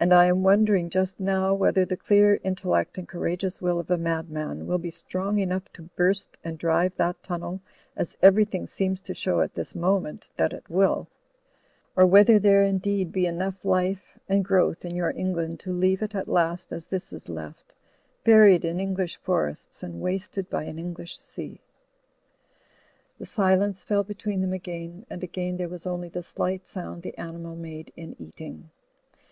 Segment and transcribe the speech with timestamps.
[0.00, 3.98] And I am wondering just now whether the clear intellect and courageous will of a
[3.98, 7.60] madman will be strong enough to burst and drive that timnel,
[7.96, 11.08] as everything seems to show at this moment that it will.
[11.96, 14.18] Or whether there Digitized by CjOOQ IC 96 THE FLYING INN be indeed enough life
[14.28, 17.74] and growth in your England to leave it at last as this is left,
[18.24, 21.60] buried in English forests and wasted by an English sea."
[23.18, 27.18] The silence fell between them again, and again there was only the slight sound the
[27.18, 28.70] animal made in eating.